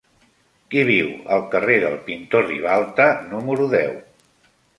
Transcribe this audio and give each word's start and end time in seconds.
Qui 0.69 0.85
viu 0.87 1.11
al 1.35 1.45
carrer 1.51 1.75
del 1.83 1.99
Pintor 2.07 2.47
Ribalta 2.53 3.07
número 3.35 3.71
deu? 3.77 3.95